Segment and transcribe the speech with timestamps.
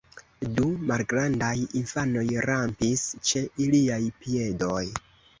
[0.59, 1.51] Du malgrandaj
[1.81, 4.81] infanoj rampis ĉe iliaj piedoj.